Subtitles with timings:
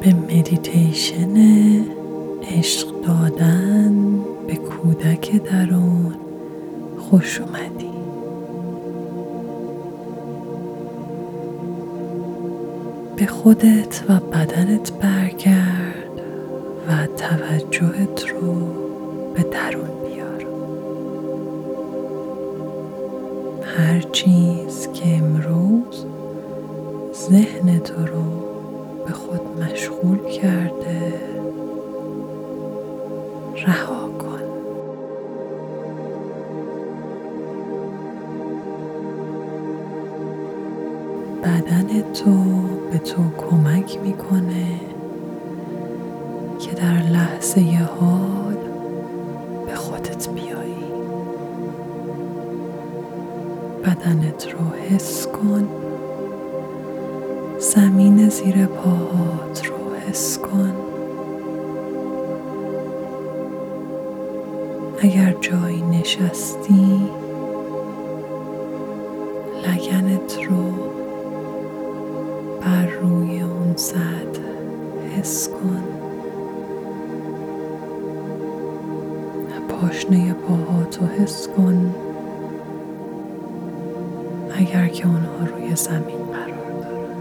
[0.00, 1.36] به مدیتیشن
[2.42, 3.94] عشق دادن
[4.46, 6.14] به کودک درون
[6.98, 7.90] خوش اومدی.
[13.16, 16.20] به خودت و بدنت برگرد
[16.88, 18.54] و توجهت رو
[19.34, 20.46] به درون بیار.
[23.76, 26.06] هر چیز که امروز
[27.14, 28.22] ذهن تو رو
[29.06, 29.39] به خود
[41.60, 42.44] بدن تو
[42.92, 44.80] به تو کمک می‌کنه
[46.58, 47.60] که در لحظه
[48.00, 48.56] حال
[49.66, 50.84] به خودت بیایی.
[53.84, 55.68] بدنت رو حس کن.
[57.58, 59.76] زمین زیر پاهات رو
[60.08, 60.72] حس کن.
[65.02, 67.10] اگر جایی نشستی
[72.60, 74.40] بر روی اون سطح
[75.16, 75.82] حس کن.
[79.68, 81.94] پاشنه پاهاتو حس کن.
[84.54, 87.16] اگر که اونها روی زمین قرار دارن.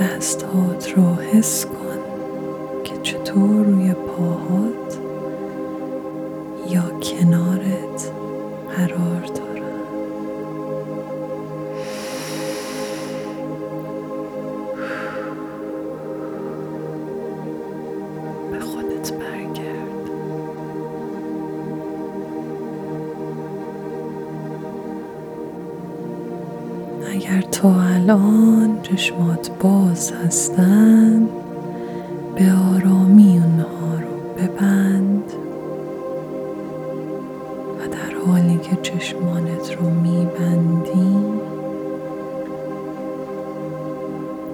[0.00, 1.79] دستهات رو حس کن.
[27.60, 31.28] تا الان چشمات باز هستن.
[32.36, 35.32] به آرامی اونها رو ببند.
[37.78, 41.16] و در حالی که چشمانت رو میبندی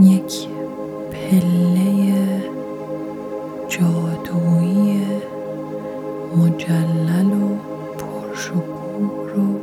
[0.00, 0.48] یک
[1.10, 2.14] پله
[3.68, 5.00] جادویی
[6.36, 7.48] مجلل و
[7.98, 9.57] پرشکوه رو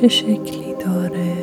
[0.00, 1.36] چه شکلی داره؟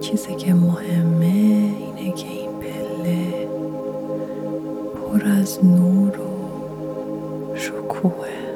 [0.00, 1.24] چیزی که مهمه
[1.78, 3.48] اینه که این پله
[4.94, 8.47] پر از نور و شکوهه.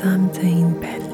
[0.00, 1.09] به سمت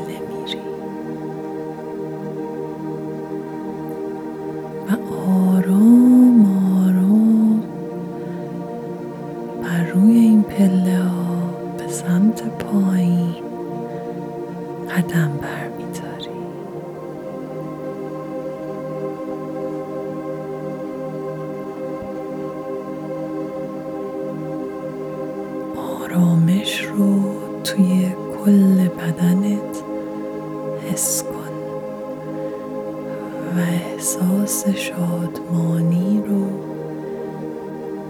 [35.16, 36.46] شادمانی رو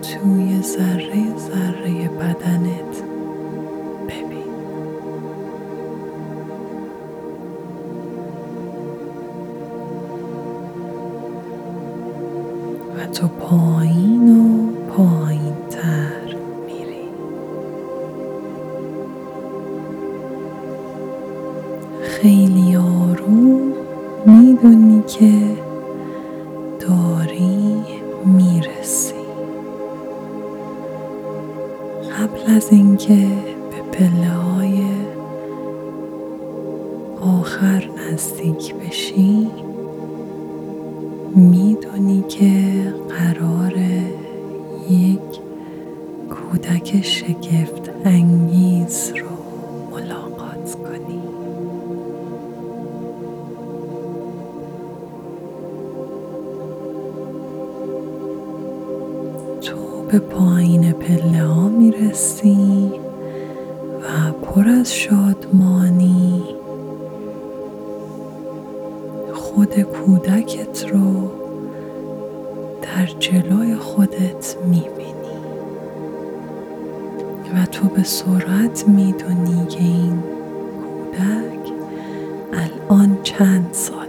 [0.02, 3.05] توی ذره ذره بدنت
[37.40, 39.50] آخر نزدیک بشی
[41.34, 42.52] می‌دونی که
[43.08, 43.74] قرار
[44.90, 45.40] یک
[46.30, 49.26] کودک شگفت انگیز رو
[49.90, 51.20] ملاقات کنی.
[59.60, 59.76] تو
[60.10, 62.90] به پایین پله ها می‌رسی
[64.02, 66.35] و پر از شادمانی
[70.06, 71.30] کودکت رو
[72.82, 75.36] در جلوی خودت می‌بینی.
[77.54, 80.22] و تو به سرعت می‌دونی که این
[81.12, 81.72] کودک
[82.52, 84.05] الان چند سالشه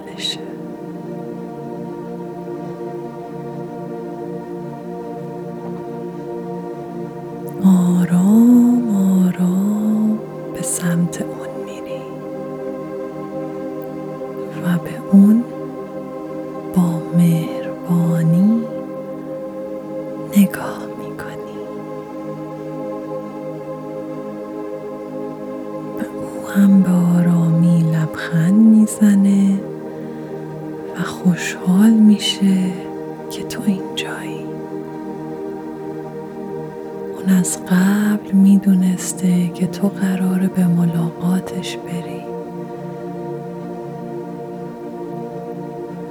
[39.57, 42.21] که تو قراره به ملاقاتش بری.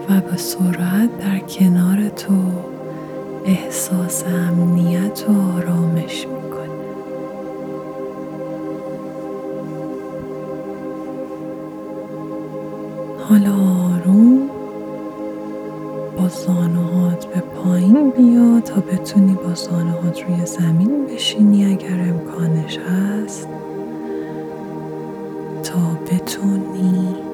[0.09, 2.35] و به سرعت در کنار تو
[3.45, 6.87] احساس امنیت و آرامش می‌کنه
[13.29, 13.86] حالا
[19.57, 23.49] زانوهات روی زمین بشینی اگر امکانش هست
[25.63, 27.26] تا بتونی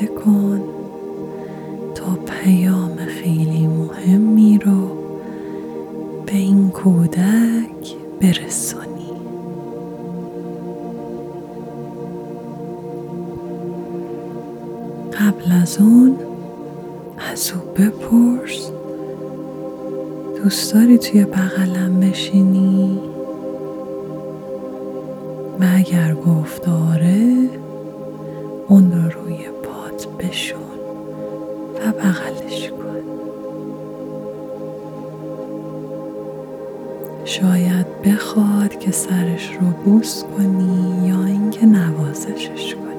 [0.00, 0.60] استفاده کن
[1.94, 4.96] تا پیام خیلی مهمی رو
[6.26, 9.10] به این کودک برسونی
[15.12, 16.16] قبل از اون
[17.32, 18.70] از او بپرس
[20.42, 21.79] دوست داری توی بغلم
[37.24, 42.90] شاید بخواد که سرش رو بوس کنی یا اینکه نوازشش کنی.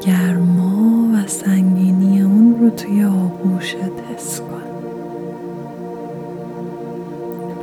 [0.00, 3.76] گرما و سنگینی اون رو توی آغوشت
[4.14, 4.62] حس کن.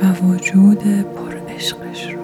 [0.02, 2.17] و وجود پر عشقش رو.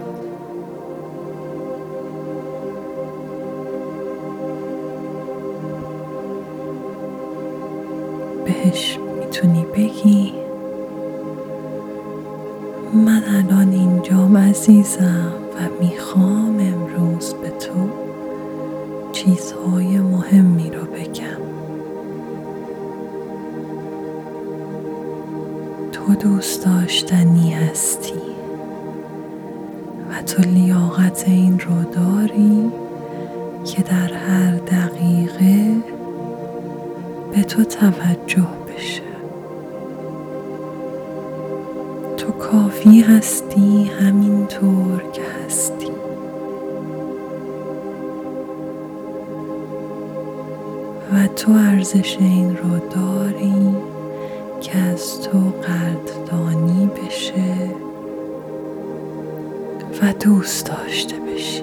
[14.64, 17.88] عزیزم و می‌خوام امروز به تو
[19.12, 21.44] چیزهای مهمی رو بگم.
[25.92, 28.20] تو دوست داشتنی هستی
[30.10, 32.72] و تو لیاقت این رو داری
[33.64, 35.76] که در هر دقیقه
[37.32, 38.63] به تو توجه
[42.84, 45.90] کافی هستی؟ همینطور که هستی.
[51.12, 53.74] و تو ارزش این رو داری
[54.60, 57.70] که از تو قدردانی بشه
[60.02, 61.62] و دوست داشته بشی.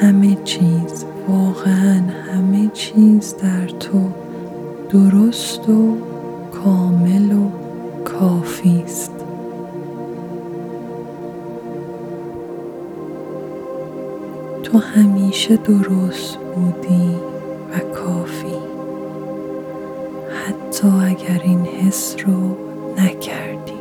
[0.00, 4.10] همه چیز واقعا همه چیز در تو
[4.90, 5.96] درست و
[6.52, 7.63] کامل و
[8.20, 9.10] کافی است.
[14.62, 17.16] تو همیشه درست بودی
[17.72, 18.54] و کافی.
[20.46, 21.14] حتی
[21.64, 22.56] حس رو
[22.98, 23.74] نکردی.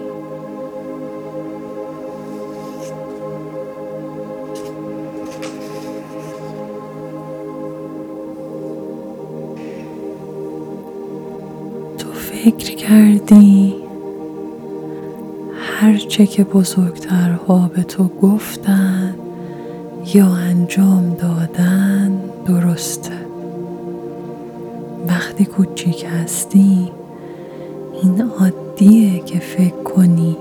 [11.98, 13.83] تو فکر کردی
[15.84, 19.16] هرچه که بزرگترها به تو گفتن
[20.14, 23.12] یا انجام دادن درسته.
[25.08, 26.92] وقتی کوچیک هستی
[28.04, 30.38] این عادیه که فکر کنی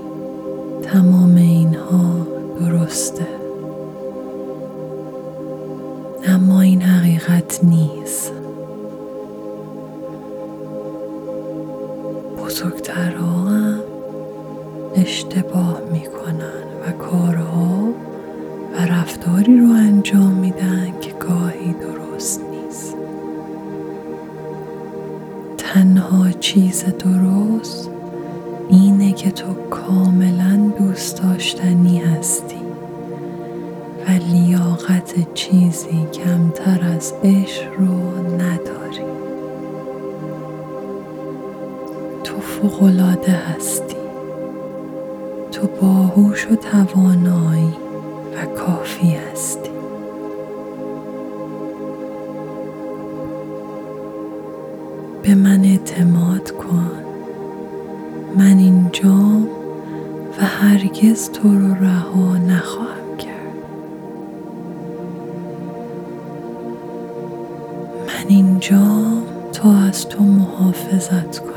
[0.83, 2.27] تمام اینها
[2.59, 3.27] درسته.
[6.27, 8.42] اما این حقیقت نیست.
[15.73, 17.89] اشتباه می‌کنن و کارها
[18.73, 22.95] و رفتاری رو انجام میدن که گاهی درست نیست.
[25.57, 27.89] تنها چیز درست
[28.69, 32.61] اینه که تو کاملا دوست داشتنی هستی
[34.07, 39.05] و لیاقت چیزی کمتر از عشق رو نداری.
[42.23, 43.92] تو فوقالعاده هستی.
[45.63, 47.73] تو باهوش و توانایی
[48.35, 49.69] و کافی هستی.
[55.23, 56.91] به من اعتماد کن.
[58.37, 59.47] من اینجام
[60.39, 63.55] و هرگز تو رو رها نخواهم کرد.
[68.07, 71.52] من اینجام تا از تو محافظت کنم.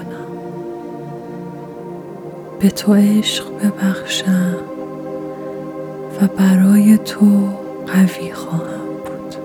[2.60, 4.56] به تو عشق ببخشم
[6.22, 7.48] و برای تو
[7.86, 9.36] قوی خواهم بود.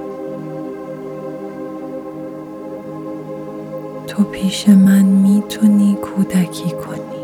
[4.07, 7.21] تو پیش من می‌تونی کودکی کنی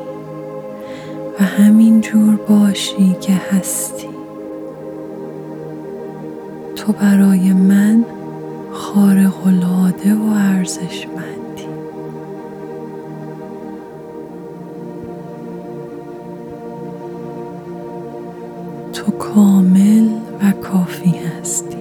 [1.40, 4.08] و همین جور باشی که هستی.
[6.76, 8.06] تو برای من
[8.72, 11.47] خارق العاده و ارزشمندی
[19.38, 20.10] کامل
[20.42, 21.78] و کافی هستی.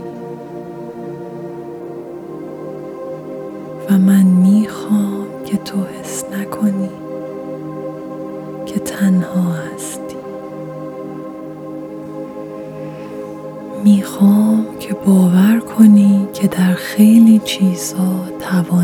[3.90, 6.90] و من می‌خوام که تو حس نکنی
[8.66, 10.16] که تنها هستی.
[13.84, 18.75] می‌خوام که باور کنی که در خیلی چیزها توانمند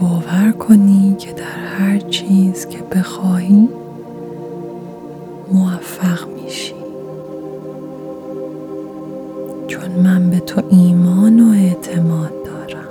[0.00, 1.44] باور کنی که در
[1.78, 3.68] هر چیز که بخواهی
[5.52, 6.74] موفق میشی.
[9.66, 12.88] چون من به تو ایمان و اعتماد دارم.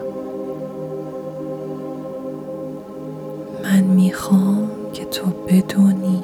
[3.63, 6.23] من می‌خوام که تو بدونی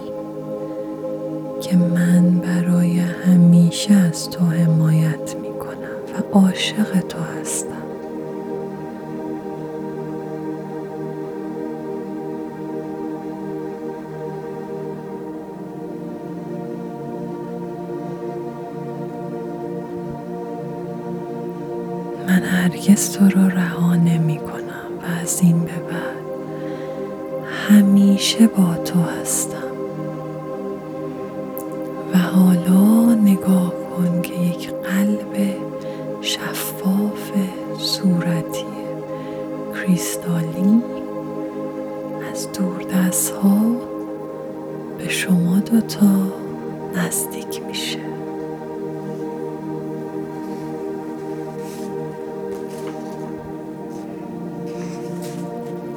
[1.61, 7.68] که من برای همیشه از تو حمایت می‌کنم و عاشق تو هستم.
[22.99, 26.25] هرگز تو رو رها نمی کنم و از این به بعد
[27.69, 29.71] همیشه با تو هستم.
[32.13, 35.55] و حالا نگاه کن که یک قلب
[36.21, 37.31] شفاف
[37.77, 38.65] صورتی
[39.73, 40.83] کریستالی
[42.31, 43.59] از دور دست ها
[44.97, 46.33] به شما دوتا
[46.95, 48.08] نزدیک میشه.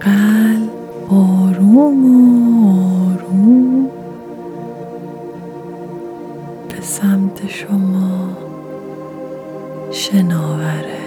[0.05, 0.71] قلب
[1.09, 2.71] آروم و
[3.11, 3.87] آروم
[6.69, 8.29] به سمت شما
[9.91, 10.99] شناوره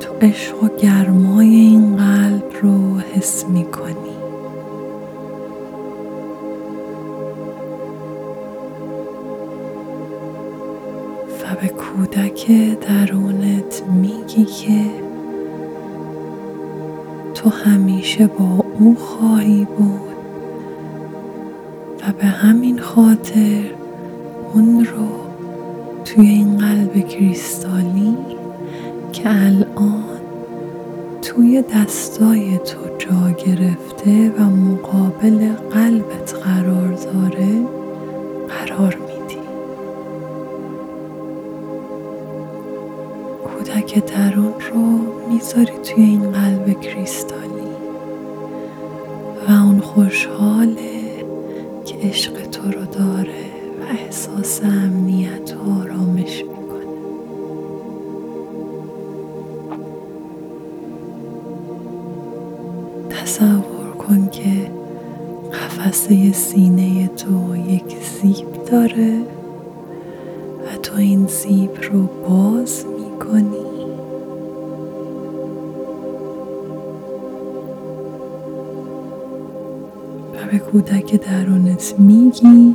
[0.00, 4.16] تو عشق و گرمای این قلب رو حس می کنی
[11.42, 12.50] و به کودک
[12.80, 15.09] درونت میگی که
[17.42, 20.00] تو همیشه با او خواهی بود
[22.02, 23.62] و به همین خاطر
[24.54, 25.08] اون رو
[26.04, 28.16] توی این قلب کریستالی
[29.12, 30.04] که الان
[31.22, 37.66] توی دستای تو جا گرفته و مقابل قلبت قرار داره
[38.48, 39.40] قرار میدی.
[43.44, 45.00] کودک درون رو
[45.32, 46.29] می‌ذاری توی این
[66.32, 69.18] سینه تو یک زیب داره
[70.60, 73.70] و تو این زیب رو باز می‌کنی.
[80.34, 82.74] و به کودک درونت میگی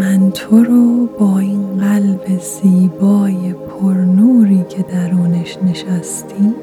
[0.00, 6.54] من تو رو با این قلب زیبای پرنوری که درونش نشستی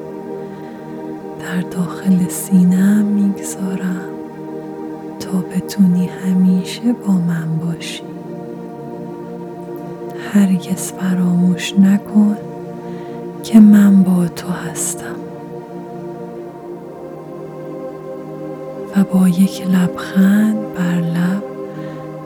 [19.12, 21.42] با یک لبخند بر لب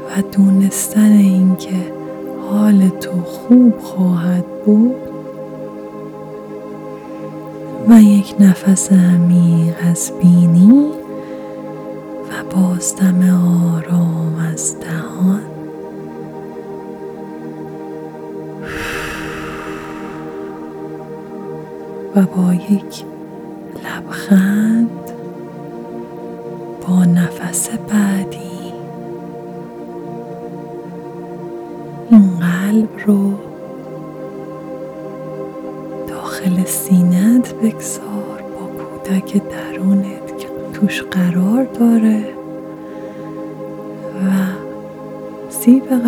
[0.09, 1.93] و دونستن اینکه
[2.51, 4.97] حال تو خوب خواهد بود
[7.89, 10.91] و یک نفس عمیق از بینی
[12.31, 13.21] و بازدم
[13.75, 15.41] آرام از دهان.
[22.17, 23.05] و با یک
[23.85, 24.72] لبخند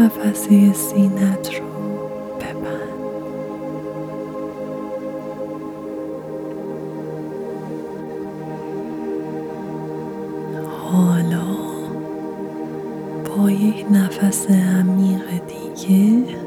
[0.05, 1.65] قفسه سینت رو
[10.69, 11.45] حالا
[13.25, 16.44] با یک نفس عمیق دیگه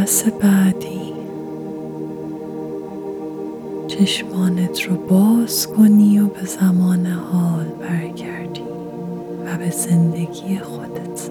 [0.00, 1.14] نفس بعدی.
[3.88, 8.64] چشمانت رو باز کنی و به زمان حال برگردی
[9.46, 11.30] و به زندگی خودت.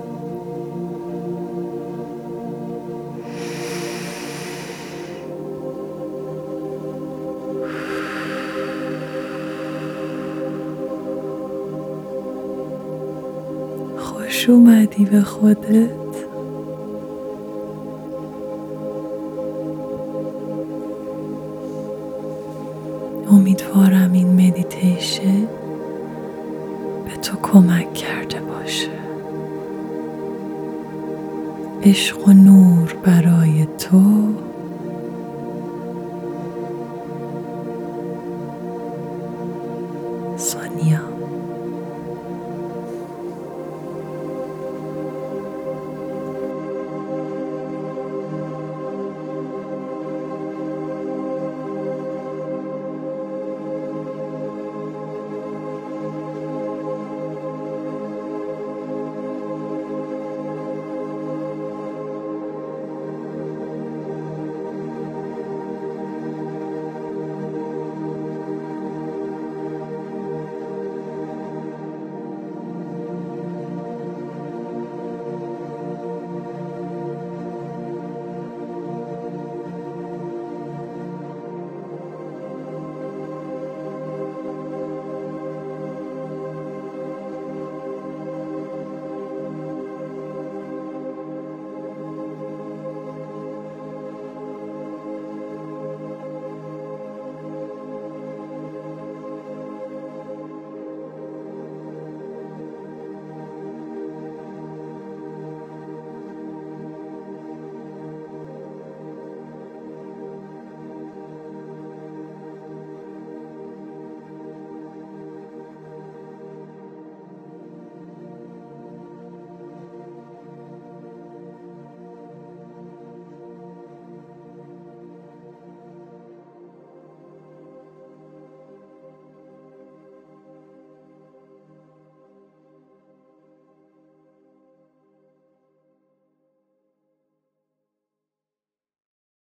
[13.98, 16.03] خوش اومدی به خودت.
[31.86, 32.43] عشق و نور برای تو